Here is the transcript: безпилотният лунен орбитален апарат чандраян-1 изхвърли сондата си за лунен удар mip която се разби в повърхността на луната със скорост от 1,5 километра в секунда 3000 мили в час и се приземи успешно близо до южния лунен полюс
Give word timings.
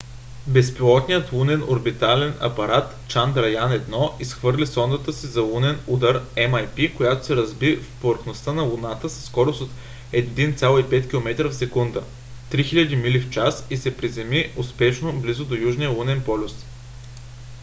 безпилотният 0.47 1.31
лунен 1.33 1.63
орбитален 1.67 2.33
апарат 2.39 2.95
чандраян-1 3.09 4.21
изхвърли 4.21 4.67
сондата 4.67 5.13
си 5.13 5.27
за 5.27 5.41
лунен 5.41 5.79
удар 5.87 6.23
mip 6.35 6.97
която 6.97 7.25
се 7.25 7.35
разби 7.35 7.75
в 7.75 8.01
повърхността 8.01 8.53
на 8.53 8.61
луната 8.63 9.09
със 9.09 9.25
скорост 9.25 9.61
от 9.61 9.69
1,5 10.13 11.09
километра 11.09 11.49
в 11.49 11.55
секунда 11.55 12.03
3000 12.51 12.95
мили 13.01 13.19
в 13.19 13.29
час 13.29 13.65
и 13.69 13.77
се 13.77 13.97
приземи 13.97 14.51
успешно 14.57 15.13
близо 15.13 15.45
до 15.45 15.55
южния 15.55 15.89
лунен 15.91 16.21
полюс 16.23 16.55